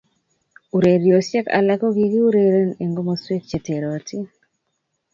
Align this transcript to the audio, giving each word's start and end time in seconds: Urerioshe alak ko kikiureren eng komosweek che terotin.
Urerioshe 0.75 1.39
alak 1.57 1.79
ko 1.81 1.87
kikiureren 1.95 2.69
eng 2.81 2.93
komosweek 2.97 3.43
che 3.49 3.57
terotin. 3.65 4.23